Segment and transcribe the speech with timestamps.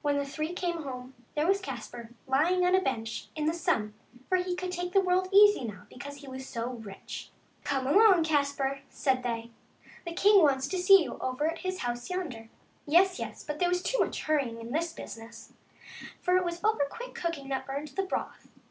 [0.00, 3.92] When the three came home, there was Caspar lying on a bench in the sun,
[4.26, 7.28] for he could take the world easy now, because he was so rich."
[7.64, 9.50] Come along, Caspar," said they,"
[10.06, 12.48] the king wants to see you over at his house yonder."
[12.86, 15.52] Yes, yes, but there was too much hurrying in this business,
[16.22, 18.48] for it was over quick cooking that burned the broth.